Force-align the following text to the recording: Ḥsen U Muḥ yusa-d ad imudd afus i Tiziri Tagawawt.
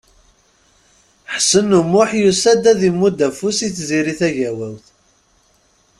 Ḥsen 1.33 1.75
U 1.77 1.81
Muḥ 1.91 2.09
yusa-d 2.21 2.63
ad 2.71 2.81
imudd 2.89 3.19
afus 3.27 3.57
i 3.67 3.69
Tiziri 3.75 4.13
Tagawawt. 4.19 4.85